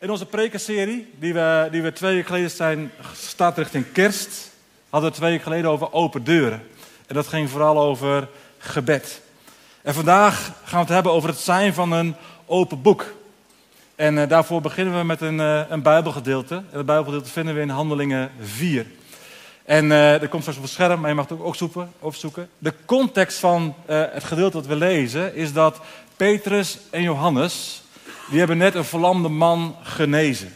[0.00, 4.50] In onze prekenserie, die we, die we twee weken geleden zijn gestart richting kerst,
[4.90, 6.62] hadden we twee weken geleden over open deuren.
[7.06, 9.20] En dat ging vooral over gebed.
[9.82, 12.14] En vandaag gaan we het hebben over het zijn van een
[12.46, 13.04] open boek.
[13.94, 16.54] En uh, daarvoor beginnen we met een, uh, een Bijbelgedeelte.
[16.54, 18.86] En het Bijbelgedeelte vinden we in Handelingen 4.
[19.64, 21.92] En uh, dat komt straks op het scherm, maar je mag het ook opzoeken.
[21.98, 22.48] opzoeken.
[22.58, 25.80] De context van het gedeelte dat we lezen is dat
[26.16, 27.82] Petrus en Johannes
[28.30, 30.52] die hebben net een verlamde man genezen.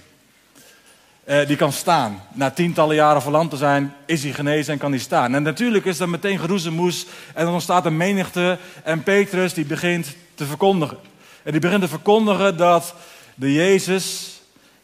[1.29, 2.22] Uh, die kan staan.
[2.32, 5.35] Na tientallen jaren verlamd te zijn, is hij genezen en kan hij staan.
[5.35, 8.58] En natuurlijk is dat meteen geroezemoes en dan ontstaat een menigte.
[8.85, 10.96] En Petrus die begint te verkondigen.
[11.43, 12.95] En die begint te verkondigen dat
[13.35, 14.31] de Jezus,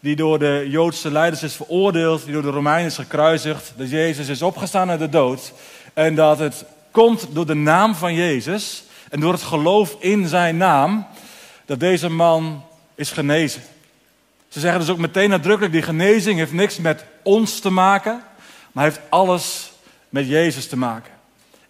[0.00, 4.28] die door de Joodse leiders is veroordeeld, die door de Romeinen is gekruisigd, dat Jezus
[4.28, 5.52] is opgestaan uit de dood.
[5.95, 10.56] En dat het komt door de naam van Jezus en door het geloof in zijn
[10.56, 11.06] naam,
[11.66, 12.62] dat deze man
[12.98, 13.62] is genezen.
[14.48, 18.23] Ze zeggen dus ook meteen nadrukkelijk, die genezing heeft niks met ons te maken,
[18.72, 19.72] maar heeft alles
[20.09, 21.12] met Jezus te maken.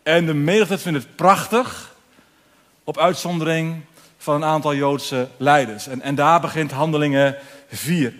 [0.02, 1.94] En de menigte vindt het prachtig,
[2.84, 3.80] op uitzondering
[4.18, 5.86] van een aantal Joodse leiders.
[5.86, 7.36] En, en daar begint handelingen
[7.70, 8.14] 4.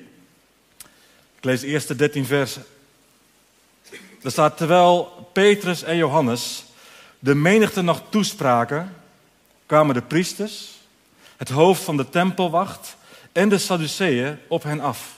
[1.37, 2.65] Ik lees de eerste 13 versen.
[4.23, 6.65] Er staat, terwijl Petrus en Johannes
[7.19, 8.95] de menigte nog toespraken,
[9.67, 10.77] kwamen de priesters,
[11.37, 12.97] het hoofd van de tempelwacht
[13.39, 15.17] en de Sadduceeën op hen af.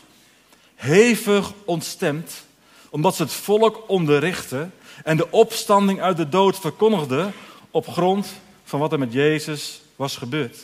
[0.75, 2.45] Hevig ontstemd,
[2.91, 7.33] omdat ze het volk onderrichten en de opstanding uit de dood verkondigden
[7.71, 8.27] op grond
[8.65, 10.57] van wat er met Jezus was gebeurd.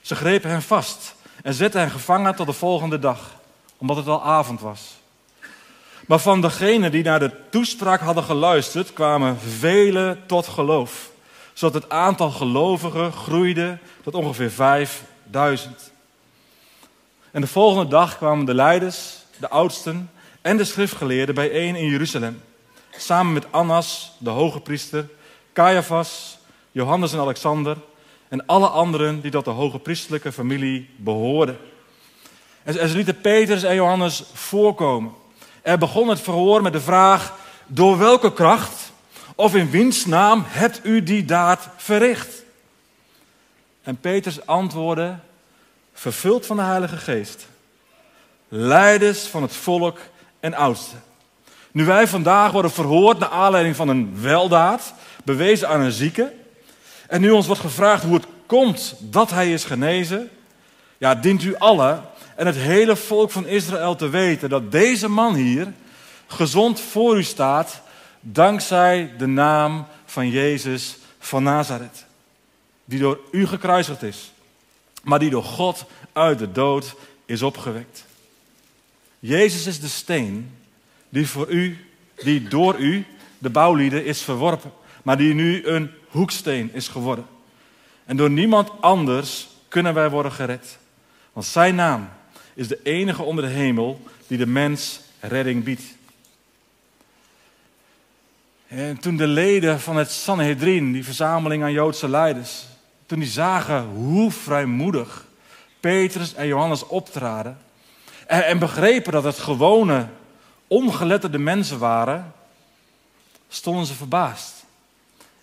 [0.00, 3.34] Ze grepen hem vast en zetten hem gevangen tot de volgende dag,
[3.76, 4.96] omdat het al avond was.
[6.06, 11.10] Maar van degenen die naar de toespraak hadden geluisterd, kwamen velen tot geloof,
[11.52, 15.96] zodat het aantal gelovigen groeide tot ongeveer vijfduizend.
[17.30, 22.42] En de volgende dag kwamen de leiders, de oudsten en de schriftgeleerden bijeen in Jeruzalem.
[22.90, 25.08] Samen met Annas, de hoge priester,
[25.52, 26.38] Caiaphas,
[26.72, 27.76] Johannes en Alexander
[28.28, 31.58] en alle anderen die tot de hoge priesterlijke familie behoorden.
[32.62, 35.12] En ze lieten Petrus en Johannes voorkomen.
[35.62, 37.34] Er begon het verhoor met de vraag:
[37.66, 38.92] door welke kracht
[39.34, 42.42] of in wiens naam hebt u die daad verricht?
[43.82, 45.18] En Petrus antwoordde:
[45.98, 47.46] vervuld van de Heilige Geest,
[48.48, 49.98] leiders van het volk
[50.40, 51.02] en oudsten.
[51.72, 54.94] Nu wij vandaag worden verhoord naar aanleiding van een weldaad,
[55.24, 56.32] bewezen aan een zieke,
[57.08, 60.30] en nu ons wordt gevraagd hoe het komt dat hij is genezen,
[60.98, 62.02] ja, dient u allen
[62.36, 65.72] en het hele volk van Israël te weten dat deze man hier
[66.26, 67.80] gezond voor u staat,
[68.20, 72.04] dankzij de naam van Jezus van Nazareth,
[72.84, 74.32] die door u gekruisigd is
[75.08, 78.04] maar die door God uit de dood is opgewekt.
[79.18, 80.56] Jezus is de steen
[81.08, 83.06] die voor u, die door u,
[83.38, 87.26] de bouwlieden, is verworpen, maar die nu een hoeksteen is geworden.
[88.04, 90.78] En door niemand anders kunnen wij worden gered.
[91.32, 92.08] Want zijn naam
[92.54, 95.84] is de enige onder de hemel die de mens redding biedt.
[98.66, 102.64] En toen de leden van het Sanhedrin, die verzameling aan Joodse leiders,
[103.08, 105.24] toen die zagen hoe vrijmoedig
[105.80, 107.58] Petrus en Johannes optraden
[108.26, 110.06] en, en begrepen dat het gewone,
[110.66, 112.32] ongeletterde mensen waren,
[113.48, 114.52] stonden ze verbaasd.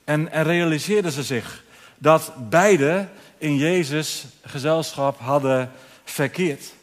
[0.04, 1.64] En, en realiseerden ze zich
[1.98, 5.72] dat beide in Jezus gezelschap hadden
[6.04, 6.74] verkeerd.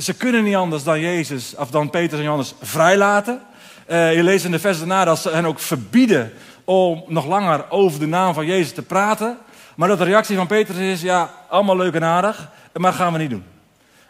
[0.00, 3.42] Ze kunnen niet anders dan Jezus, of dan Petrus en Johannes vrijlaten.
[3.90, 6.32] Uh, je leest in de vers daarna dat ze hen ook verbieden
[6.64, 9.38] om nog langer over de naam van Jezus te praten.
[9.76, 13.18] Maar dat de reactie van Petrus is, ja, allemaal leuk en aardig, maar gaan we
[13.18, 13.44] niet doen.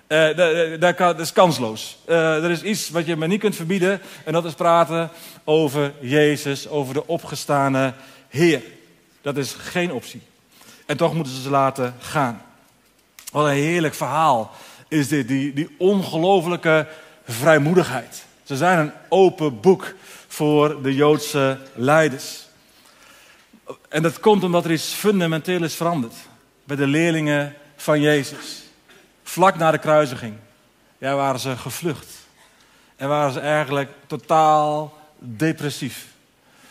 [0.09, 1.99] Uh, dat is kansloos.
[2.09, 5.11] Uh, er is iets wat je me niet kunt verbieden en dat is praten
[5.45, 7.93] over Jezus, over de opgestane
[8.29, 8.63] Heer.
[9.23, 10.23] Dat is geen optie.
[10.87, 12.43] En toch moeten ze ze laten gaan.
[13.33, 14.51] Wat een heerlijk verhaal
[14.89, 16.87] is dit, die, die ongelofelijke
[17.25, 18.25] vrijmoedigheid.
[18.43, 19.95] Ze zijn een open boek
[20.29, 22.46] voor de Joodse leiders.
[23.89, 26.15] En dat komt omdat er iets fundamenteel is veranderd
[26.65, 28.63] bij de leerlingen van Jezus.
[29.23, 30.35] Vlak na de kruisiging
[30.99, 32.27] ja, waren ze gevlucht.
[32.97, 36.07] En waren ze eigenlijk totaal depressief.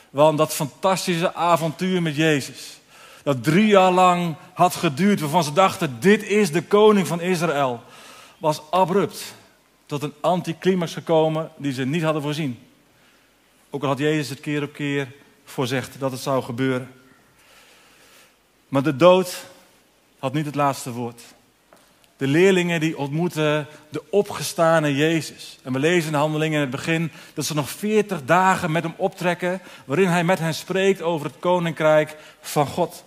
[0.09, 2.79] Want dat fantastische avontuur met Jezus,
[3.23, 7.83] dat drie jaar lang had geduurd, waarvan ze dachten: dit is de koning van Israël,
[8.37, 9.35] was abrupt
[9.85, 12.59] tot een anticlimax gekomen die ze niet hadden voorzien.
[13.69, 15.07] Ook al had Jezus het keer op keer
[15.45, 16.91] voorzegd dat het zou gebeuren.
[18.67, 19.45] Maar de dood
[20.19, 21.21] had niet het laatste woord.
[22.17, 25.59] De leerlingen die ontmoeten de opgestane Jezus.
[25.63, 28.83] En we lezen in de handelingen in het begin dat ze nog 40 dagen met
[28.83, 33.03] hem optrekken, waarin hij met hen spreekt over het koninkrijk van God.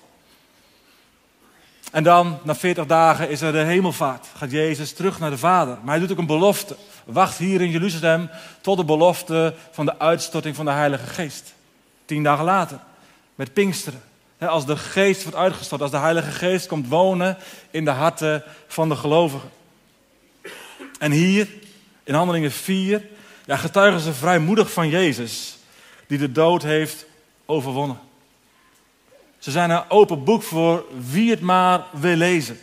[1.92, 4.26] En dan, na 40 dagen, is er de hemelvaart.
[4.36, 5.78] Gaat Jezus terug naar de Vader.
[5.82, 6.76] Maar hij doet ook een belofte.
[7.04, 8.30] Wacht hier in Jeruzalem
[8.60, 11.54] tot de belofte van de uitstorting van de Heilige Geest.
[12.08, 12.78] Tien dagen later,
[13.34, 14.02] met Pinksteren.
[14.38, 17.36] Als de geest wordt uitgestort, als de Heilige Geest komt wonen
[17.70, 19.50] in de harten van de gelovigen.
[20.98, 21.48] En hier,
[22.04, 23.02] in Handelingen 4,
[23.46, 25.58] ja, getuigen ze vrijmoedig van Jezus,
[26.06, 27.06] die de dood heeft
[27.46, 27.98] overwonnen.
[29.38, 32.58] Ze zijn een open boek voor wie het maar wil lezen.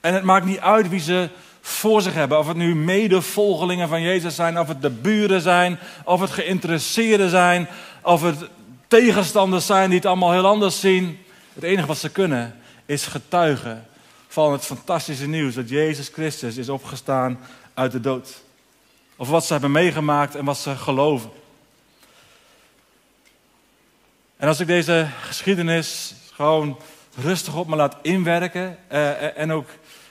[0.00, 1.28] En het maakt niet uit wie ze
[1.60, 2.38] voor zich hebben.
[2.38, 7.30] Of het nu medevolgelingen van Jezus zijn, of het de buren zijn, of het geïnteresseerden
[7.30, 7.68] zijn,
[8.02, 8.48] of het
[8.88, 11.24] tegenstanders zijn die het allemaal heel anders zien.
[11.54, 13.86] Het enige wat ze kunnen is getuigen
[14.28, 17.38] van het fantastische nieuws dat Jezus Christus is opgestaan
[17.74, 18.42] uit de dood.
[19.16, 21.30] Of wat ze hebben meegemaakt en wat ze geloven.
[24.36, 26.78] En als ik deze geschiedenis gewoon
[27.22, 29.68] rustig op me laat inwerken eh, en ook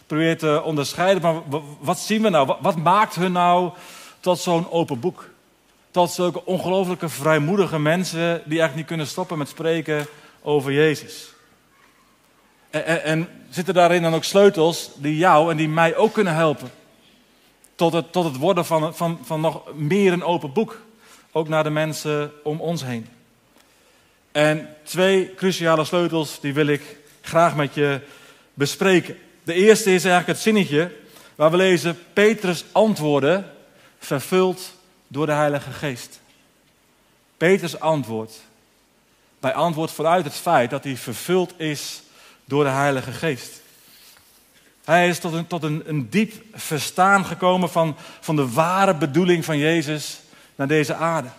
[0.08, 2.56] probeer te onderscheiden, maar wat zien we nou?
[2.62, 3.72] Wat maakt hun nou
[4.20, 5.30] tot zo'n open boek?
[5.96, 10.08] Tot zulke ongelooflijke vrijmoedige mensen die eigenlijk niet kunnen stoppen met spreken
[10.42, 11.34] over Jezus.
[12.70, 16.34] En, en, en, zitten daarin dan ook sleutels die jou en die mij ook kunnen
[16.34, 16.72] helpen?
[17.76, 20.82] Tot het, tot het worden van, van, van nog meer een open boek.
[21.32, 23.08] Ook naar de mensen om ons heen.
[24.32, 28.02] En twee cruciale sleutels, die wil ik graag met je
[28.54, 29.18] bespreken.
[29.44, 30.92] De eerste is eigenlijk het zinnetje
[31.36, 33.44] waar we lezen: Petrus antwoordde,
[34.00, 34.75] vervuld
[35.08, 36.20] door de Heilige Geest.
[37.38, 38.32] Petrus antwoord.
[39.40, 42.02] Bij antwoord vanuit het feit dat hij vervuld is
[42.46, 43.62] door de Heilige Geest.
[44.84, 49.46] Hij is tot een, tot een, een diep verstaan gekomen van, van de ware bedoeling
[49.46, 50.20] van Jezus
[50.56, 51.30] naar deze aarde.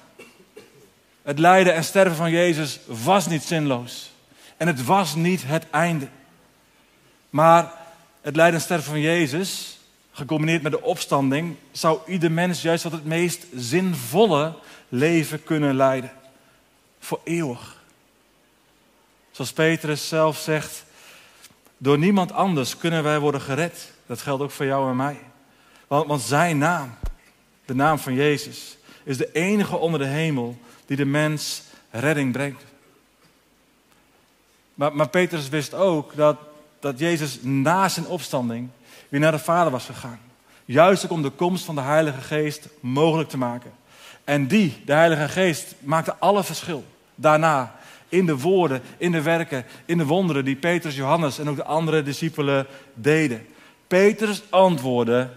[1.22, 4.10] Het lijden en sterven van Jezus was niet zinloos.
[4.56, 6.08] En het was niet het einde.
[7.30, 7.72] Maar
[8.20, 9.78] het lijden en sterven van Jezus,
[10.16, 14.54] gecombineerd met de opstanding, zou ieder mens juist tot het meest zinvolle
[14.88, 16.12] leven kunnen leiden.
[16.98, 17.82] Voor eeuwig.
[19.30, 20.84] Zoals Petrus zelf zegt,
[21.78, 23.92] door niemand anders kunnen wij worden gered.
[24.06, 25.18] Dat geldt ook voor jou en mij.
[25.86, 26.94] Want, want zijn naam,
[27.64, 32.64] de naam van Jezus, is de enige onder de hemel die de mens redding brengt.
[34.74, 36.36] Maar, maar Petrus wist ook dat,
[36.80, 38.68] dat Jezus na zijn opstanding
[39.08, 40.20] weer naar de Vader was gegaan.
[40.64, 43.72] Juist ook om de komst van de Heilige Geest mogelijk te maken.
[44.24, 46.84] En die, de Heilige Geest, maakte alle verschil.
[47.14, 47.74] Daarna,
[48.08, 51.64] in de woorden, in de werken, in de wonderen die Petrus, Johannes en ook de
[51.64, 53.46] andere discipelen deden.
[53.86, 55.30] Petrus antwoordde,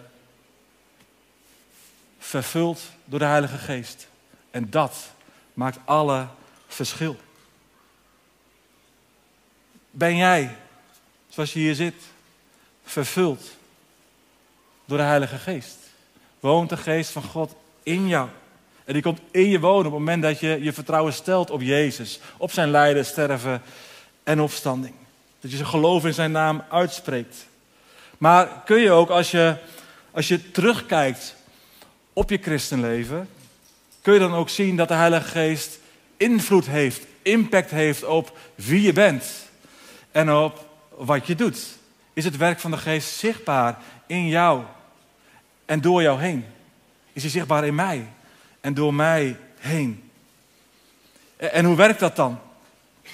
[2.20, 4.08] vervuld door de Heilige Geest.
[4.52, 5.10] En dat
[5.54, 6.28] maakt alle
[6.68, 7.18] verschil.
[9.92, 10.56] Ben jij,
[11.30, 11.96] zoals je hier zit,
[12.84, 13.58] vervuld
[14.90, 15.78] door de Heilige Geest?
[16.40, 18.28] Woont de Geest van God in jou?
[18.86, 21.62] En die komt in je wonen op het moment dat je je vertrouwen stelt op
[21.62, 23.62] Jezus, op zijn lijden, sterven
[24.24, 24.94] en opstanding.
[25.40, 27.48] Dat je zijn geloof in zijn naam uitspreekt.
[28.18, 29.56] Maar kun je ook als je,
[30.12, 31.36] als je terugkijkt
[32.14, 33.30] op je christenleven,
[34.02, 35.80] kun je dan ook zien dat de Heilige Geest
[36.18, 39.26] invloed heeft, impact heeft op wie je bent
[40.12, 40.66] en op
[40.96, 41.68] wat je doet.
[42.14, 43.78] Is het werk van de Geest zichtbaar
[44.08, 44.64] in jou
[45.70, 46.46] en door jou heen?
[47.14, 48.08] Is hij zichtbaar in mij
[48.62, 50.12] en door mij heen?
[51.38, 52.40] En hoe werkt dat dan?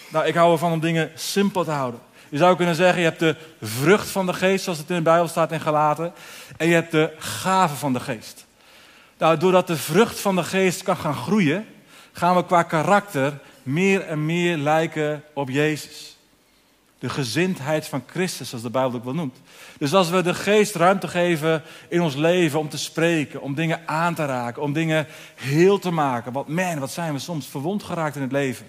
[0.09, 2.00] Nou, ik hou ervan om dingen simpel te houden.
[2.29, 5.01] Je zou kunnen zeggen, je hebt de vrucht van de geest, zoals het in de
[5.01, 6.13] Bijbel staat in Galaten.
[6.57, 8.45] En je hebt de gave van de geest.
[9.17, 11.67] Nou, doordat de vrucht van de geest kan gaan groeien,
[12.12, 16.14] gaan we qua karakter meer en meer lijken op Jezus.
[17.00, 19.38] De gezindheid van Christus, zoals de Bijbel ook wel noemt.
[19.78, 23.82] Dus als we de geest ruimte geven in ons leven om te spreken, om dingen
[23.86, 26.32] aan te raken, om dingen heel te maken.
[26.32, 28.66] Want man, wat zijn we soms verwond geraakt in het leven.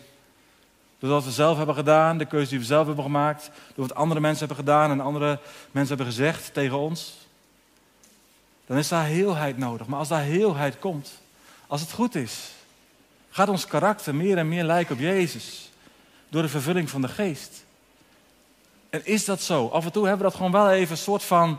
[0.99, 3.97] Door wat we zelf hebben gedaan, de keuze die we zelf hebben gemaakt, door wat
[3.97, 5.39] andere mensen hebben gedaan en andere
[5.71, 7.27] mensen hebben gezegd tegen ons
[8.67, 9.87] dan is daar heelheid nodig.
[9.87, 11.21] Maar als daar heelheid komt,
[11.67, 12.51] als het goed is,
[13.31, 15.71] gaat ons karakter meer en meer lijken op Jezus.
[16.29, 17.65] Door de vervulling van de geest.
[18.97, 19.69] En is dat zo?
[19.69, 21.59] Af en toe hebben we dat gewoon wel even een soort van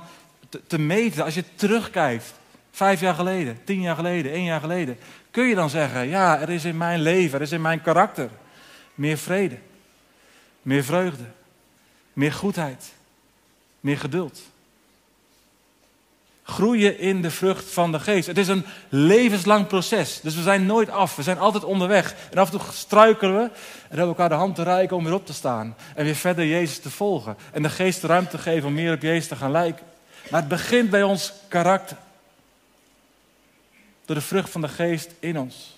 [0.49, 1.23] te, te meten.
[1.23, 2.33] Als je terugkijkt,
[2.71, 4.97] vijf jaar geleden, tien jaar geleden, één jaar geleden.
[5.31, 8.29] Kun je dan zeggen, ja, er is in mijn leven, er is in mijn karakter
[8.95, 9.57] meer vrede.
[10.61, 11.23] Meer vreugde.
[12.13, 12.93] Meer goedheid.
[13.79, 14.41] Meer geduld
[16.47, 18.27] groeien in de vrucht van de geest.
[18.27, 20.19] Het is een levenslang proces.
[20.21, 21.15] Dus we zijn nooit af.
[21.15, 22.15] We zijn altijd onderweg.
[22.31, 23.41] En af en toe struikelen we.
[23.41, 23.51] En
[23.87, 25.75] hebben elkaar de hand te reiken om weer op te staan.
[25.95, 27.37] En weer verder Jezus te volgen.
[27.51, 29.85] En de geest ruimte te geven om meer op Jezus te gaan lijken.
[30.29, 31.97] Maar het begint bij ons karakter.
[34.05, 35.75] Door de vrucht van de geest in ons.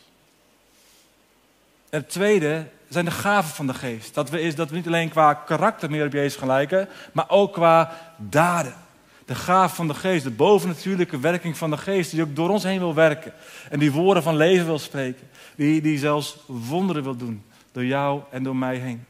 [1.90, 4.14] En het tweede zijn de gaven van de geest.
[4.14, 7.30] Dat we, is dat we niet alleen qua karakter meer op Jezus gaan lijken, maar
[7.30, 8.88] ook qua daden.
[9.30, 12.64] De gaven van de geest, de bovennatuurlijke werking van de geest, die ook door ons
[12.64, 13.34] heen wil werken.
[13.70, 15.30] En die woorden van leven wil spreken.
[15.56, 17.44] Die, die zelfs wonderen wil doen.
[17.72, 19.06] Door jou en door mij heen.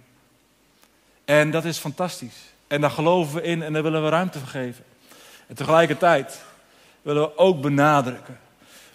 [1.26, 2.36] En dat is fantastisch.
[2.68, 4.84] En daar geloven we in en daar willen we ruimte voor geven.
[5.48, 6.42] En tegelijkertijd
[7.02, 8.40] willen we ook benadrukken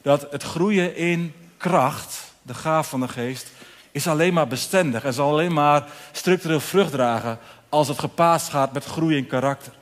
[0.02, 3.52] dat het groeien in kracht, de gaaf van de geest,
[3.92, 7.38] is alleen maar bestendig en zal alleen maar structureel vrucht dragen
[7.68, 9.72] als het gepaast gaat met groei in karakter.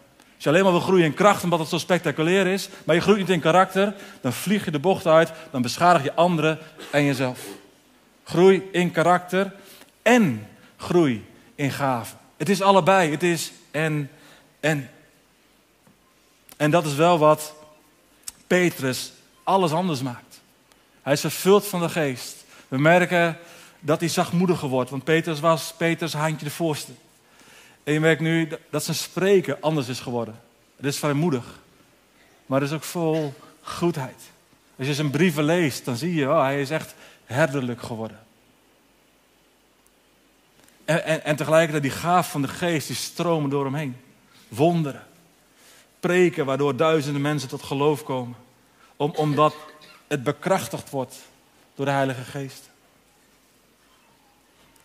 [0.42, 3.00] Als je alleen maar wil groeien in kracht omdat het zo spectaculair is, maar je
[3.00, 6.58] groeit niet in karakter, dan vlieg je de bocht uit, dan beschadig je anderen
[6.90, 7.40] en jezelf.
[8.24, 9.52] Groei in karakter
[10.02, 12.18] en groei in gaven.
[12.36, 14.10] Het is allebei, het is en,
[14.60, 14.90] en.
[16.56, 17.54] En dat is wel wat
[18.46, 20.40] Petrus alles anders maakt.
[21.02, 22.44] Hij is vervuld van de geest.
[22.68, 23.38] We merken
[23.80, 24.90] dat hij zachtmoediger wordt.
[24.90, 26.92] Want Petrus was Peters handje de voorste.
[27.84, 30.40] En je merkt nu dat zijn spreken anders is geworden.
[30.76, 31.60] Het is vrijmoedig.
[32.46, 34.30] Maar het is ook vol goedheid.
[34.78, 38.20] Als je zijn brieven leest, dan zie je, oh, hij is echt herderlijk geworden.
[40.84, 43.96] En, en, en tegelijkertijd die gaaf van de geest, die stromen door hem heen.
[44.48, 45.06] Wonderen.
[46.00, 48.36] Preken waardoor duizenden mensen tot geloof komen.
[48.96, 49.54] Om, omdat
[50.06, 51.16] het bekrachtigd wordt
[51.74, 52.70] door de Heilige Geest.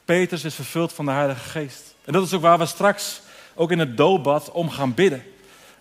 [0.07, 1.95] Petrus is vervuld van de Heilige Geest.
[2.05, 3.21] En dat is ook waar we straks
[3.55, 5.23] ook in het doopbad om gaan bidden.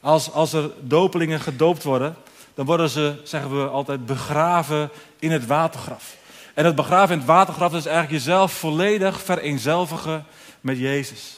[0.00, 2.16] Als, als er dopelingen gedoopt worden,
[2.54, 6.16] dan worden ze, zeggen we altijd, begraven in het watergraf.
[6.54, 10.24] En het begraven in het watergraf is eigenlijk jezelf volledig vereenzelvigen
[10.60, 11.36] met Jezus.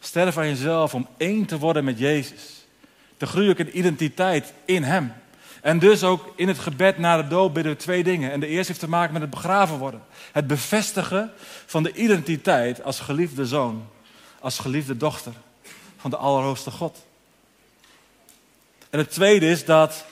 [0.00, 2.66] Sterven aan jezelf om één te worden met Jezus.
[3.16, 5.12] Te groeien in identiteit in Hem.
[5.64, 8.32] En dus ook in het gebed na de dood bidden we twee dingen.
[8.32, 10.02] En de eerste heeft te maken met het begraven worden.
[10.32, 11.32] Het bevestigen
[11.66, 13.86] van de identiteit als geliefde zoon,
[14.40, 15.32] als geliefde dochter
[15.96, 17.04] van de Allerhoogste God.
[18.90, 20.04] En het tweede is dat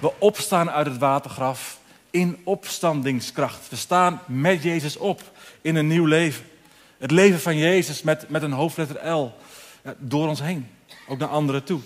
[0.00, 1.78] we opstaan uit het watergraf
[2.10, 3.68] in opstandingskracht.
[3.68, 5.22] We staan met Jezus op
[5.60, 6.44] in een nieuw leven.
[6.98, 9.34] Het leven van Jezus met, met een hoofdletter L
[9.98, 10.68] door ons heen,
[11.08, 11.80] ook naar anderen toe.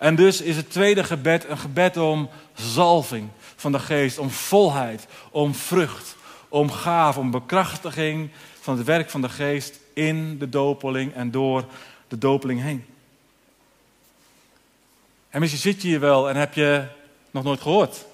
[0.00, 5.06] En dus is het tweede gebed een gebed om zalving van de geest, om volheid,
[5.30, 6.16] om vrucht,
[6.48, 8.30] om gaaf, om bekrachtiging
[8.60, 11.64] van het werk van de geest in de dopeling en door
[12.08, 12.84] de dopeling heen.
[15.30, 16.84] En misschien zit je hier wel en heb je
[17.30, 18.04] nog nooit gehoord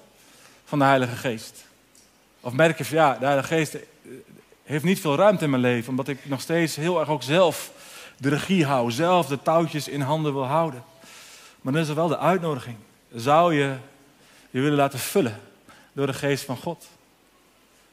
[0.65, 1.65] van de Heilige Geest.
[2.39, 3.77] Of merk je van ja, de Heilige Geest
[4.63, 7.71] heeft niet veel ruimte in mijn leven, omdat ik nog steeds heel erg ook zelf
[8.17, 10.83] de regie hou, zelf de touwtjes in handen wil houden.
[11.67, 12.75] Maar dan is er wel de uitnodiging.
[13.15, 13.75] Zou je
[14.49, 15.39] je willen laten vullen
[15.93, 16.87] door de geest van God?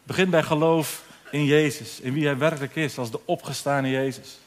[0.02, 4.38] Begin bij geloof in Jezus, in wie Hij werkelijk is, als de opgestane Jezus.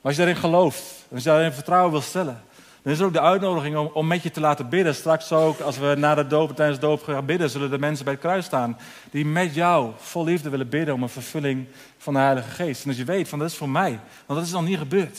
[0.00, 2.42] Maar als je daarin gelooft, als je daarin vertrouwen wil stellen,
[2.82, 4.94] dan is er ook de uitnodiging om, om met je te laten bidden.
[4.94, 8.04] Straks ook, als we na de doop, tijdens de doop gaan bidden, zullen de mensen
[8.04, 8.78] bij het kruis staan
[9.10, 11.66] die met jou vol liefde willen bidden om een vervulling
[11.98, 12.82] van de Heilige Geest.
[12.82, 15.18] En als je weet van dat is voor mij, want dat is nog niet gebeurd.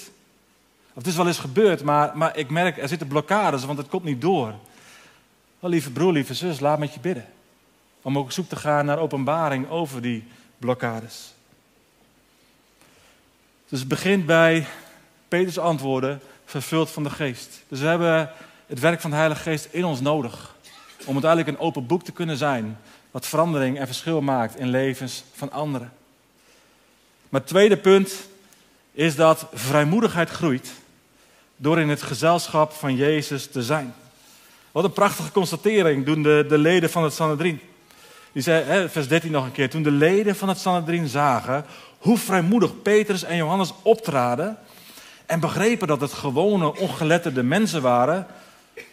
[0.98, 4.04] Het is wel eens gebeurd, maar, maar ik merk er zitten blokkades, want het komt
[4.04, 4.54] niet door.
[5.60, 7.25] Wel, lieve broer, lieve zus, laat met je bidden.
[8.01, 10.24] Om ook op zoek te gaan naar openbaring over die
[10.58, 11.34] blokkades.
[13.70, 14.66] Dus het begint bij
[15.27, 17.63] Peters antwoorden, vervuld van de geest.
[17.68, 18.32] Dus we hebben
[18.66, 20.56] het werk van de Heilige Geest in ons nodig.
[21.06, 22.77] Om uiteindelijk een open boek te kunnen zijn.
[23.12, 25.92] Wat verandering en verschil maakt in levens van anderen.
[27.30, 28.27] Maar het tweede punt
[28.92, 30.72] is dat vrijmoedigheid groeit
[31.58, 33.94] door in het gezelschap van Jezus te zijn.
[34.72, 37.60] Wat een prachtige constatering doen de, de leden van het Sanhedrin.
[38.32, 41.66] Die zei, hè, vers 13 nog een keer, toen de leden van het Sanhedrin zagen
[41.98, 44.58] hoe vrijmoedig Petrus en Johannes optraden
[45.26, 48.28] en begrepen dat het gewone ongeletterde mensen waren,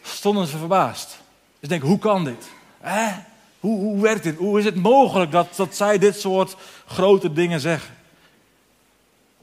[0.02, 1.08] stonden ze verbaasd.
[1.08, 1.18] Dus
[1.60, 2.50] ik denk, hoe kan dit?
[2.80, 3.12] Hè?
[3.60, 4.36] Hoe, hoe werkt dit?
[4.36, 6.56] Hoe is het mogelijk dat, dat zij dit soort
[6.86, 7.94] grote dingen zeggen?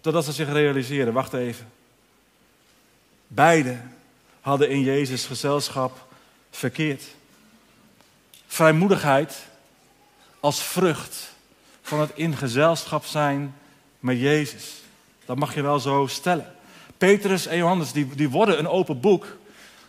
[0.01, 1.68] Totdat ze zich realiseren, wacht even.
[3.34, 3.94] Beiden
[4.42, 6.08] hadden in Jezus gezelschap
[6.50, 7.04] verkeerd.
[8.48, 9.36] Vrijmoedigheid
[10.40, 11.34] als vrucht
[11.82, 13.56] van het in gezelschap zijn
[14.00, 14.82] met Jezus.
[15.26, 16.54] Dat mag je wel zo stellen.
[16.98, 19.38] Petrus en Johannes die, die worden een open boek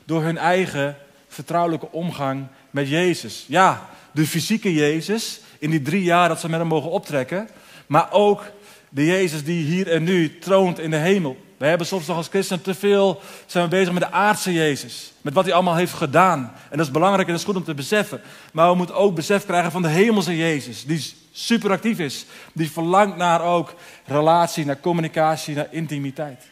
[0.04, 0.96] door hun eigen
[1.28, 3.44] vertrouwelijke omgang met Jezus.
[3.48, 7.48] Ja, de fysieke Jezus in die drie jaar dat ze met hem mogen optrekken,
[7.86, 8.44] maar ook
[8.88, 11.36] de Jezus die hier en nu troont in de hemel.
[11.62, 15.12] We hebben soms nog als christen te veel zijn we bezig met de aardse Jezus.
[15.20, 16.52] Met wat hij allemaal heeft gedaan.
[16.70, 18.20] En dat is belangrijk en dat is goed om te beseffen.
[18.52, 20.84] Maar we moeten ook besef krijgen van de hemelse Jezus.
[20.84, 22.26] Die superactief is.
[22.52, 26.44] Die verlangt naar ook relatie, naar communicatie, naar intimiteit.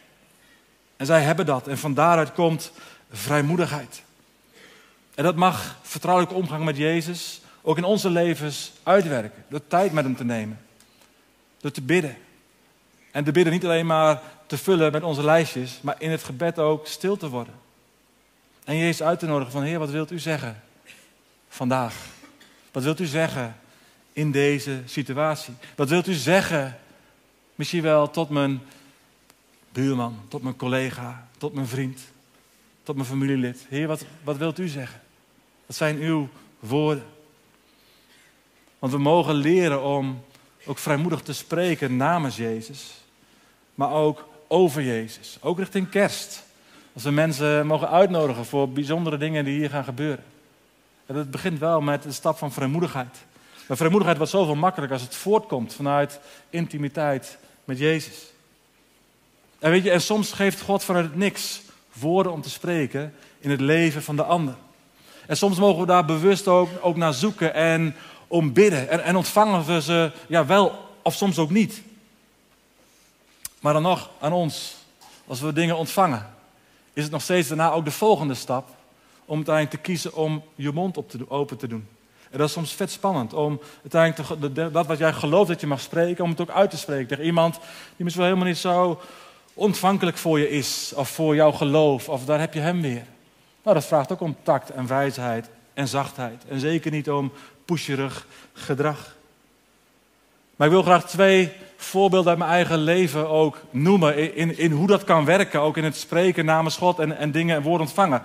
[0.97, 1.67] En zij hebben dat.
[1.67, 2.71] En van daaruit komt
[3.11, 4.03] vrijmoedigheid.
[5.15, 9.43] En dat mag vertrouwelijke omgang met Jezus ook in onze levens uitwerken.
[9.47, 10.59] Door tijd met hem te nemen.
[11.59, 12.17] Door te bidden.
[13.11, 16.59] En te bidden niet alleen maar te vullen met onze lijstjes, maar in het gebed
[16.59, 17.53] ook stil te worden.
[18.63, 20.61] En Jezus uit te nodigen van Heer, wat wilt u zeggen
[21.49, 21.95] vandaag?
[22.71, 23.55] Wat wilt u zeggen
[24.13, 25.53] in deze situatie?
[25.75, 26.77] Wat wilt u zeggen
[27.55, 28.61] misschien wel tot mijn
[29.71, 31.99] buurman, tot mijn collega, tot mijn vriend,
[32.83, 33.65] tot mijn familielid?
[33.69, 35.01] Heer, wat, wat wilt u zeggen?
[35.65, 36.29] Wat zijn uw
[36.59, 37.05] woorden?
[38.79, 40.23] Want we mogen leren om
[40.65, 42.91] ook vrijmoedig te spreken namens Jezus,
[43.75, 45.37] maar ook over Jezus.
[45.41, 46.43] Ook richting kerst.
[46.93, 50.23] Als we mensen mogen uitnodigen voor bijzondere dingen die hier gaan gebeuren.
[51.05, 53.17] En dat begint wel met de stap van vrijmoedigheid.
[53.67, 58.31] Maar vrijmoedigheid wordt zoveel makkelijker als het voortkomt vanuit intimiteit met Jezus.
[59.59, 61.61] En weet je, en soms geeft God vanuit het niks
[61.93, 64.55] woorden om te spreken in het leven van de ander.
[65.27, 67.95] En soms mogen we daar bewust ook, ook naar zoeken en
[68.27, 68.89] om bidden.
[68.89, 71.81] En, en ontvangen we ze ja, wel of soms ook niet.
[73.61, 74.75] Maar dan nog aan ons,
[75.27, 76.29] als we dingen ontvangen,
[76.93, 78.69] is het nog steeds daarna ook de volgende stap
[79.25, 81.87] om uiteindelijk te kiezen om je mond op te, open te doen.
[82.29, 85.67] En dat is soms vet spannend om uiteindelijk te, dat wat jij gelooft dat je
[85.67, 87.53] mag spreken, om het ook uit te spreken tegen iemand
[87.95, 89.01] die misschien wel helemaal niet zo
[89.53, 93.05] ontvankelijk voor je is, of voor jouw geloof, of daar heb je hem weer.
[93.63, 96.43] Nou, dat vraagt ook om tact en wijsheid en zachtheid.
[96.47, 97.31] En zeker niet om
[97.65, 99.15] pusherig gedrag.
[100.61, 104.35] Maar ik wil graag twee voorbeelden uit mijn eigen leven ook noemen.
[104.35, 107.55] In, in hoe dat kan werken, ook in het spreken namens God en, en dingen
[107.55, 108.21] en woorden ontvangen.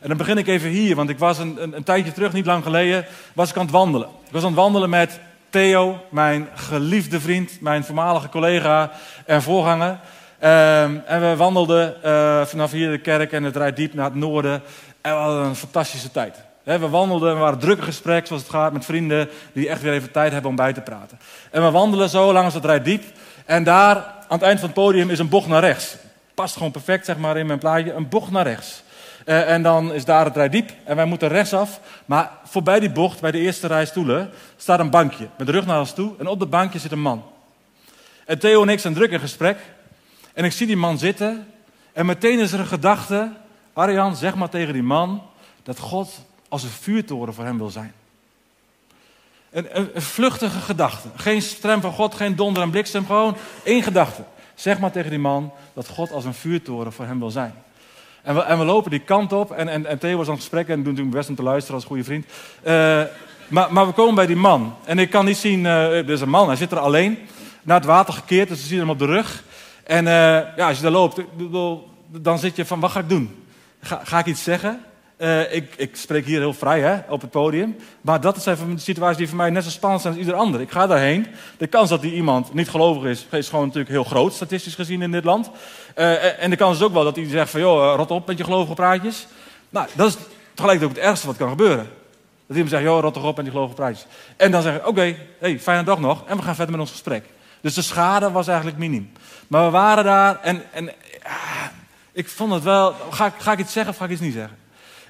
[0.00, 2.64] En dan begin ik even hier, want ik was een, een, tijdje terug, niet lang
[2.64, 4.08] geleden, was ik aan het wandelen.
[4.08, 8.90] Ik was aan het wandelen met Theo, mijn geliefde vriend, mijn voormalige collega
[9.26, 9.98] en voorganger.
[10.38, 14.14] Ehm, en we wandelden uh, vanaf hier de kerk en het rijdt diep naar het
[14.14, 14.62] noorden.
[15.00, 18.72] En we hadden een fantastische tijd we wandelden, we waren drukke gesprek, zoals het gaat,
[18.72, 21.18] met vrienden die echt weer even tijd hebben om bij te praten.
[21.50, 23.04] En we wandelen zo langs het rijdiep.
[23.44, 25.96] En daar, aan het eind van het podium, is een bocht naar rechts.
[26.34, 27.92] Past gewoon perfect, zeg maar, in mijn plaatje.
[27.92, 28.82] Een bocht naar rechts.
[29.26, 31.80] Uh, en dan is daar het rijdiep en wij moeten rechtsaf.
[32.04, 35.28] Maar voorbij die bocht, bij de eerste rij stoelen, staat een bankje.
[35.36, 36.12] Met de rug naar ons toe.
[36.18, 37.24] En op dat bankje zit een man.
[38.26, 39.56] En Theo en ik zijn druk in gesprek.
[40.34, 41.46] En ik zie die man zitten.
[41.92, 43.30] En meteen is er een gedachte.
[43.72, 45.22] Arjan, zeg maar tegen die man
[45.62, 46.08] dat God
[46.50, 47.92] als een vuurtoren voor hem wil zijn.
[49.50, 51.08] Een, een, vluchtige gedachte.
[51.16, 54.22] Geen strem van God, geen donder en bliksem, gewoon één gedachte.
[54.54, 57.54] Zeg maar tegen die man dat God als een vuurtoren voor hem wil zijn.
[58.22, 60.68] En we, en we lopen die kant op en, en, Theo was aan het gesprek
[60.68, 62.26] en doen toen best om te luisteren als goede vriend.
[62.26, 63.02] Uh,
[63.48, 66.20] maar, maar, we komen bij die man en ik kan niet zien, uh, er is
[66.20, 67.18] een man, hij zit er alleen,
[67.62, 69.44] naar het water gekeerd, dus we zien hem op de rug.
[69.84, 70.10] En uh,
[70.56, 71.20] ja, als je daar loopt,
[72.06, 73.44] dan zit je van, wat ga ik doen?
[73.80, 74.80] Ga, ga ik iets zeggen?
[75.20, 77.76] Uh, ik, ik, spreek hier heel vrij hè, op het podium.
[78.00, 80.60] Maar dat zijn situaties die voor mij net zo spannend zijn als ieder ander.
[80.60, 81.26] Ik ga daarheen.
[81.58, 85.02] De kans dat die iemand niet gelovig is, is gewoon natuurlijk heel groot, statistisch gezien
[85.02, 85.50] in dit land.
[85.96, 88.38] Uh, en de kans is ook wel dat hij zegt van, joh, rot op met
[88.38, 89.26] je gelovige praatjes.
[89.70, 90.16] Nou, dat is
[90.54, 91.88] tegelijkertijd ook het ergste wat kan gebeuren.
[92.46, 94.06] Dat iemand zegt, joh, rot toch op met je gelovige praatjes.
[94.36, 96.22] En dan zeggen oké, okay, hey, fijne dag nog.
[96.26, 97.24] En we gaan verder met ons gesprek.
[97.60, 99.12] Dus de schade was eigenlijk miniem.
[99.48, 100.84] Maar we waren daar en, en
[101.22, 101.72] ja,
[102.12, 104.59] ik vond het wel, ga, ga ik iets zeggen of ga ik iets niet zeggen?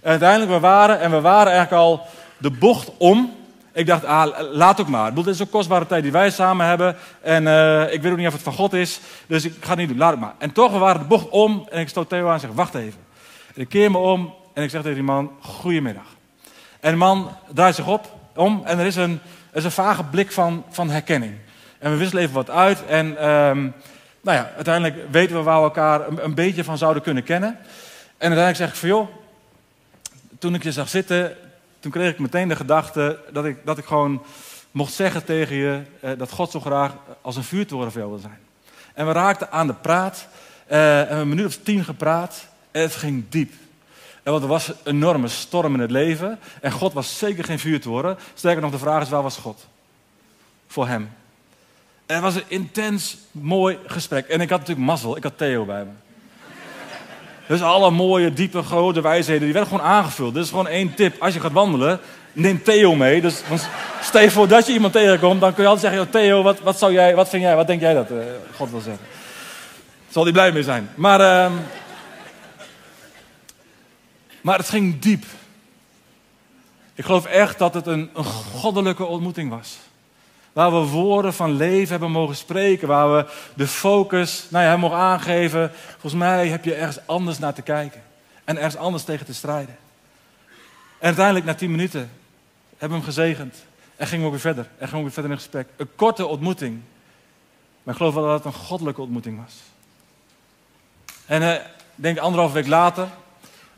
[0.03, 2.07] Uiteindelijk, we waren, en we waren eigenlijk al
[2.39, 3.35] de bocht om.
[3.73, 5.03] Ik dacht, ah, laat ook maar.
[5.03, 6.97] Ik bedoel, dit is een kostbare tijd die wij samen hebben.
[7.21, 9.01] En uh, ik weet ook niet of het van God is.
[9.27, 10.35] Dus ik ga het niet doen, laat het maar.
[10.39, 11.67] En toch, we waren de bocht om.
[11.71, 13.01] En ik stoot Theo aan en zeg, wacht even.
[13.55, 16.07] En ik keer me om en ik zeg tegen die man, goedemiddag.
[16.81, 20.05] En de man draait zich op, om en er is een, er is een vage
[20.05, 21.35] blik van, van herkenning.
[21.79, 22.87] En we wisselen even wat uit.
[22.87, 23.75] En um,
[24.21, 27.49] nou ja, uiteindelijk weten we waar we elkaar een, een beetje van zouden kunnen kennen.
[28.19, 29.09] En uiteindelijk zeg ik van, joh,
[30.41, 31.37] toen ik je zag zitten,
[31.81, 34.23] toen kreeg ik meteen de gedachte dat ik, dat ik gewoon
[34.71, 38.39] mocht zeggen tegen je eh, dat God zo graag als een vuurtoren voor wil zijn.
[38.95, 40.29] En we raakten aan de praat.
[40.71, 42.47] Uh, en een minuut of tien gepraat.
[42.71, 43.53] En het ging diep.
[44.23, 46.39] En want er was een enorme storm in het leven.
[46.61, 48.19] En God was zeker geen vuurtoren.
[48.35, 49.67] Sterker nog, de vraag is: waar was God?
[50.67, 51.11] Voor hem.
[52.07, 54.29] En het was een intens mooi gesprek.
[54.29, 55.17] En ik had natuurlijk mazzel.
[55.17, 55.91] Ik had Theo bij me.
[57.51, 60.35] Dus alle mooie, diepe, grote wijsheden, die werden gewoon aangevuld.
[60.35, 61.23] Dit is gewoon één tip.
[61.23, 62.01] Als je gaat wandelen,
[62.33, 63.21] neem Theo mee.
[63.21, 63.43] Dus
[64.03, 66.11] stel je voor dat je iemand tegenkomt, dan kun je altijd zeggen...
[66.11, 68.19] Theo, wat, wat, zou jij, wat vind jij, wat denk jij dat uh,
[68.57, 69.07] God wil zeggen?
[70.09, 70.91] Zal hij blij mee zijn.
[70.95, 71.53] Maar, uh,
[74.41, 75.25] maar het ging diep.
[76.95, 78.11] Ik geloof echt dat het een
[78.53, 79.79] goddelijke ontmoeting was.
[80.53, 82.89] Waar we woorden van leven hebben mogen spreken.
[82.89, 85.71] Waar we de focus nou ja, mogen aangeven.
[85.91, 88.03] Volgens mij heb je ergens anders naar te kijken.
[88.45, 89.77] En ergens anders tegen te strijden.
[90.99, 92.11] En uiteindelijk, na tien minuten,
[92.71, 93.55] hebben we hem gezegend.
[93.97, 94.67] En gingen we weer verder.
[94.79, 95.69] En gingen we weer verder in gesprek.
[95.77, 96.81] Een korte ontmoeting.
[97.83, 99.55] Maar ik geloof wel dat het een goddelijke ontmoeting was.
[101.27, 101.55] En uh,
[101.95, 103.09] denk anderhalf week later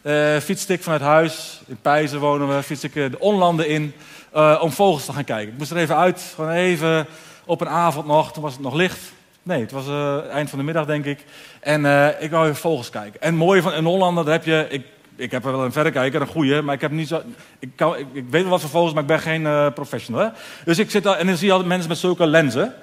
[0.02, 1.60] uh, fietste ik vanuit huis.
[1.66, 2.62] In Pijzen wonen we.
[2.62, 3.94] Fiets ik uh, de onlanden in
[4.36, 5.52] uh, om vogels te gaan kijken.
[5.52, 6.32] Ik moest er even uit.
[6.34, 7.06] Gewoon even
[7.44, 8.32] op een avond nog.
[8.32, 9.12] Toen was het nog licht.
[9.42, 9.84] Nee, het was
[10.30, 11.24] eind van de middag denk ik.
[11.60, 11.84] En
[12.20, 13.20] ik wou even vogels kijken.
[13.20, 14.66] En mooi van in Hollanden, daar heb je...
[14.68, 17.22] Ik, ik heb wel een verrekijker, een goeie, maar ik heb niet zo.
[17.58, 20.20] Ik, kan, ik, weet wel wat voor vogels, maar ik ben geen professional.
[20.20, 20.28] Hè?
[20.64, 22.74] Dus ik zit daar en dan zie je altijd mensen met zulke lenzen.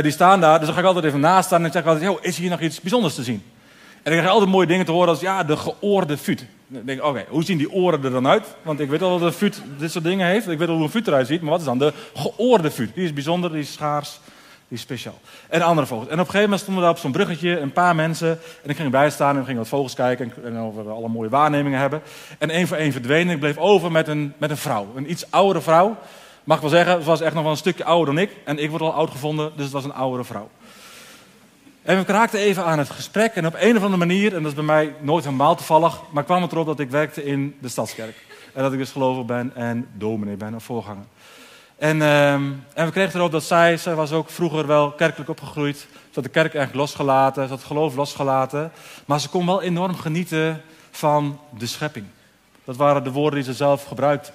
[0.00, 2.18] die staan daar, dus dan ga ik altijd even naast staan en zeg ik altijd:
[2.20, 3.42] is hier nog iets bijzonders te zien?
[4.06, 6.44] En ik krijg altijd mooie dingen te horen als ja, de geoorde fut.
[6.66, 8.46] Dan denk ik, oké, hoe zien die oren er dan uit?
[8.62, 10.48] Want ik weet al dat een fut dit soort dingen heeft.
[10.48, 11.40] Ik weet al hoe een fut eruit ziet.
[11.40, 12.94] Maar wat is dan de geoorde fut?
[12.94, 14.20] Die is bijzonder, die is schaars,
[14.68, 15.18] die is speciaal.
[15.48, 16.06] En andere vogels.
[16.06, 18.28] En op een gegeven moment stonden we daar op zo'n bruggetje, een paar mensen.
[18.62, 20.32] En ik ging erbij staan en we gingen wat vogels kijken.
[20.44, 22.02] En over we alle mooie waarnemingen hebben.
[22.38, 23.34] En één voor één verdwenen.
[23.34, 24.86] Ik bleef over met een, met een vrouw.
[24.94, 25.96] Een iets oudere vrouw.
[26.44, 28.30] Mag ik wel zeggen, ze was echt nog wel een stukje ouder dan ik.
[28.44, 30.48] En ik word al oud gevonden, dus het was een oudere vrouw.
[31.86, 34.50] En we raakten even aan het gesprek en op een of andere manier, en dat
[34.50, 37.68] is bij mij nooit helemaal toevallig, maar kwam het erop dat ik werkte in de
[37.68, 38.16] stadskerk.
[38.52, 41.04] En dat ik dus gelovig ben en dominee ben, of voorganger.
[41.78, 42.42] En, ehm,
[42.74, 45.76] en we kregen erop dat zij, zij was ook vroeger wel kerkelijk opgegroeid.
[45.76, 48.72] Ze had de kerk eigenlijk losgelaten, ze had het geloof losgelaten.
[49.04, 52.06] Maar ze kon wel enorm genieten van de schepping.
[52.64, 54.30] Dat waren de woorden die ze zelf gebruikte.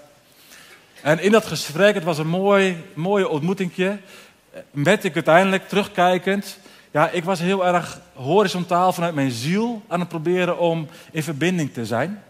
[1.01, 3.97] En in dat gesprek, het was een mooi, mooie ontmoetingje,
[4.71, 6.59] werd ik uiteindelijk terugkijkend
[6.91, 11.73] ja, ik was heel erg horizontaal vanuit mijn ziel aan het proberen om in verbinding
[11.73, 12.23] te zijn.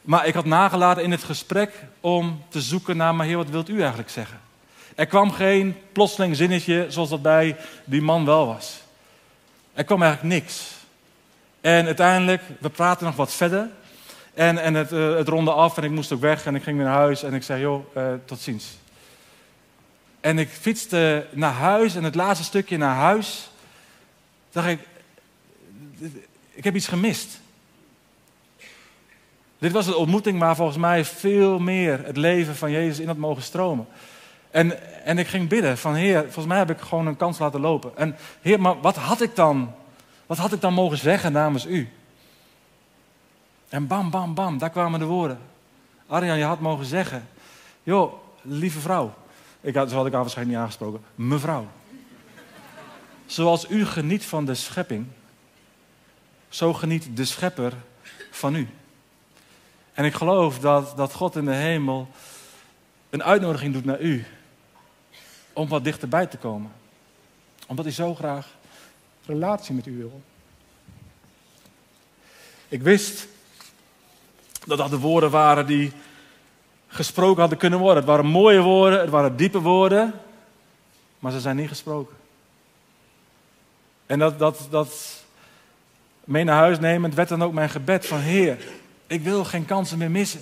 [0.00, 3.68] Maar ik had nagelaten in het gesprek om te zoeken naar, maar heer, wat wilt
[3.68, 4.40] u eigenlijk zeggen?
[4.94, 8.82] Er kwam geen plotseling zinnetje zoals dat bij die man wel was.
[9.72, 10.72] Er kwam eigenlijk niks.
[11.60, 13.68] En uiteindelijk, we praten nog wat verder.
[14.34, 16.76] En, en het, uh, het ronde af en ik moest ook weg en ik ging
[16.76, 18.64] weer naar huis en ik zei, joh, uh, tot ziens.
[20.24, 23.50] En ik fietste naar huis en het laatste stukje naar huis
[24.50, 24.80] dacht ik,
[26.50, 27.40] ik heb iets gemist.
[29.58, 33.16] Dit was een ontmoeting waar volgens mij veel meer het leven van Jezus in had
[33.16, 33.86] mogen stromen.
[34.50, 37.60] En, en ik ging bidden van Heer, volgens mij heb ik gewoon een kans laten
[37.60, 37.96] lopen.
[37.96, 39.74] En Heer, maar wat had ik dan,
[40.26, 41.88] wat had ik dan mogen zeggen namens u?
[43.68, 45.38] En bam, bam, bam, daar kwamen de woorden.
[46.06, 47.28] Arjan, je had mogen zeggen,
[47.82, 49.14] joh, lieve vrouw,
[49.64, 51.00] ik had, zo had ik haar waarschijnlijk niet aangesproken.
[51.14, 51.68] Mevrouw.
[53.26, 55.06] Zoals u geniet van de schepping,
[56.48, 57.72] zo geniet de schepper
[58.30, 58.68] van u.
[59.92, 62.08] En ik geloof dat, dat God in de hemel
[63.10, 64.24] een uitnodiging doet naar u.
[65.52, 66.72] Om wat dichterbij te komen.
[67.66, 68.48] Omdat hij zo graag
[69.26, 70.22] relatie met u wil.
[72.68, 73.26] Ik wist
[74.66, 75.92] dat dat de woorden waren die
[76.94, 77.96] gesproken hadden kunnen worden.
[77.96, 80.14] Het waren mooie woorden, het waren diepe woorden,
[81.18, 82.16] maar ze zijn niet gesproken.
[84.06, 85.22] En dat, dat, dat
[86.24, 88.58] mee naar huis nemen, het werd dan ook mijn gebed van Heer,
[89.06, 90.40] ik wil geen kansen meer missen.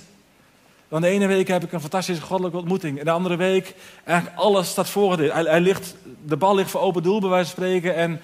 [0.89, 2.99] Want de ene week heb ik een fantastische goddelijke ontmoeting.
[2.99, 5.19] En de andere week, eigenlijk alles staat voor.
[5.19, 7.95] Hij, hij ligt, de bal ligt voor open doel, bij wijze van spreken.
[7.95, 8.21] En,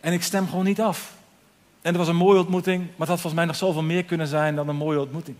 [0.00, 1.12] en ik stem gewoon niet af.
[1.82, 4.26] En het was een mooie ontmoeting, maar het had volgens mij nog zoveel meer kunnen
[4.26, 5.36] zijn dan een mooie ontmoeting.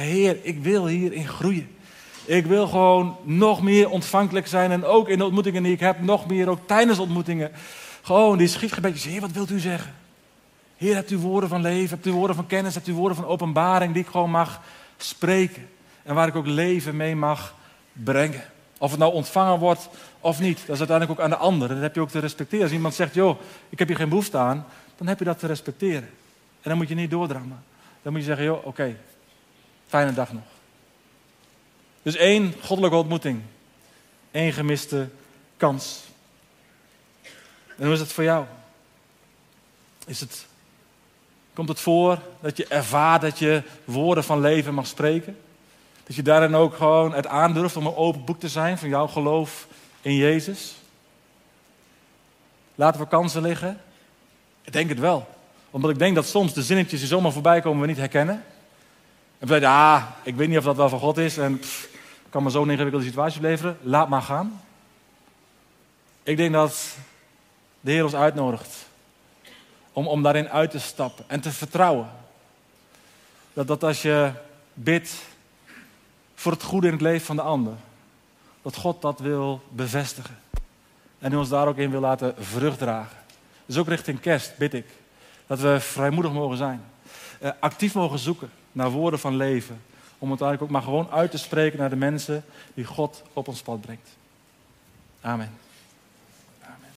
[0.00, 1.68] Heer, ik wil hierin groeien.
[2.24, 6.00] Ik wil gewoon nog meer ontvankelijk zijn en ook in de ontmoetingen die ik heb,
[6.00, 7.50] nog meer ook tijdens ontmoetingen.
[8.02, 9.04] Gewoon die schietgebedjes.
[9.04, 9.94] Heer, wat wilt u zeggen?
[10.76, 13.26] Heer, hebt u woorden van leven, hebt u woorden van kennis, hebt u woorden van
[13.26, 14.60] openbaring die ik gewoon mag
[14.96, 15.68] spreken.
[16.02, 17.54] En waar ik ook leven mee mag
[17.92, 18.44] brengen.
[18.78, 19.88] Of het nou ontvangen wordt
[20.20, 21.68] of niet, dat is uiteindelijk ook aan de ander.
[21.68, 22.64] Dat heb je ook te respecteren.
[22.64, 25.46] Als iemand zegt, joh, ik heb hier geen behoefte aan, dan heb je dat te
[25.46, 26.08] respecteren.
[26.62, 27.64] En dan moet je niet doordrammen.
[28.02, 28.96] Dan moet je zeggen, joh, oké,
[29.86, 30.42] Fijne dag nog.
[32.02, 33.42] Dus één goddelijke ontmoeting.
[34.30, 35.08] Eén gemiste
[35.56, 36.02] kans.
[37.76, 38.44] En hoe is het voor jou?
[40.06, 40.46] Is het,
[41.54, 45.38] komt het voor dat je ervaart dat je woorden van leven mag spreken?
[46.06, 49.06] Dat je daarin ook gewoon het aandurft om een open boek te zijn van jouw
[49.06, 49.66] geloof
[50.00, 50.74] in Jezus?
[52.74, 53.80] Laten we kansen liggen?
[54.62, 55.28] Ik denk het wel.
[55.70, 58.44] Omdat ik denk dat soms de zinnetjes die zomaar voorbij komen we niet herkennen.
[59.38, 61.38] En we ah, ik weet niet of dat wel van God is.
[61.38, 61.88] En pff,
[62.34, 63.78] kan me zo'n ingewikkelde situatie leveren.
[63.82, 64.60] Laat maar gaan.
[66.22, 66.96] Ik denk dat
[67.80, 68.86] de Heer ons uitnodigt
[69.92, 72.10] om, om daarin uit te stappen en te vertrouwen.
[73.52, 74.32] Dat, dat als je
[74.72, 75.14] bidt
[76.34, 77.74] voor het goede in het leven van de ander,
[78.62, 80.38] dat God dat wil bevestigen.
[81.18, 83.16] En ons daar ook in wil laten vrucht dragen.
[83.66, 84.86] Dus ook richting kerst bid ik
[85.46, 86.84] dat we vrijmoedig mogen zijn.
[87.42, 89.80] Uh, actief mogen zoeken naar woorden van leven.
[90.18, 93.48] Om het eigenlijk ook maar gewoon uit te spreken naar de mensen die God op
[93.48, 94.08] ons pad brengt.
[95.20, 95.63] Amen.